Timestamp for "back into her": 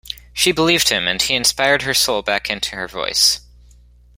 2.23-2.87